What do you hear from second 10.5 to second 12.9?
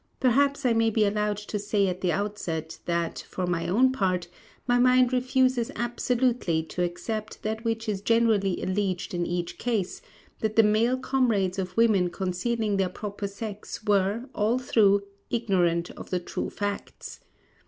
the male comrades of women concealing their